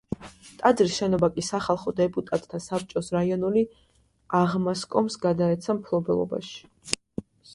[0.59, 3.63] ტაძრის შენობა კი სახალხო დეპუტატთა საბჭოს რაიონული
[4.39, 6.97] აღმასკომს გადაეცა მფლობელობაში.